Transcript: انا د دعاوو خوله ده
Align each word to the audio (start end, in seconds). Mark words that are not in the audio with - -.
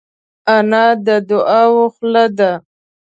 انا 0.55 0.85
د 1.05 1.07
دعاوو 1.29 1.85
خوله 1.95 2.25
ده 2.37 2.51